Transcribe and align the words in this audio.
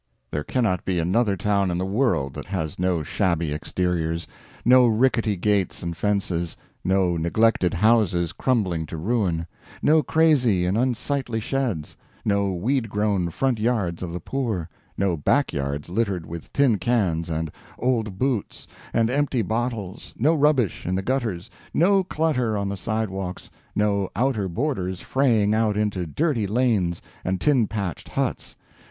There 0.31 0.43
cannot 0.43 0.83
be 0.83 0.97
another 0.97 1.37
town 1.37 1.69
in 1.69 1.77
the 1.77 1.85
world 1.85 2.33
that 2.33 2.47
has 2.47 2.79
no 2.79 3.03
shabby 3.03 3.53
exteriors; 3.53 4.25
no 4.65 4.87
rickety 4.87 5.35
gates 5.37 5.83
and 5.83 5.95
fences, 5.95 6.57
no 6.83 7.17
neglected 7.17 7.75
houses 7.75 8.33
crumbling 8.33 8.87
to 8.87 8.97
ruin, 8.97 9.45
no 9.83 10.01
crazy 10.01 10.65
and 10.65 10.75
unsightly 10.75 11.39
sheds, 11.39 11.97
no 12.25 12.51
weed 12.51 12.89
grown 12.89 13.29
front 13.29 13.59
yards 13.59 14.01
of 14.01 14.11
the 14.11 14.19
poor, 14.19 14.67
no 14.97 15.15
back 15.17 15.53
yards 15.53 15.87
littered 15.87 16.25
with 16.25 16.51
tin 16.51 16.79
cans 16.79 17.29
and 17.29 17.51
old 17.77 18.17
boots 18.17 18.67
and 18.93 19.07
empty 19.11 19.43
bottles, 19.43 20.15
no 20.17 20.33
rubbish 20.33 20.83
in 20.83 20.95
the 20.95 21.03
gutters, 21.03 21.47
no 21.75 22.03
clutter 22.03 22.57
on 22.57 22.69
the 22.69 22.75
sidewalks, 22.75 23.51
no 23.75 24.09
outer 24.15 24.47
borders 24.47 24.99
fraying 25.01 25.53
out 25.53 25.77
into 25.77 26.07
dirty 26.07 26.47
lanes 26.47 27.03
and 27.23 27.39
tin 27.39 27.67
patched 27.67 28.09
huts. 28.09 28.55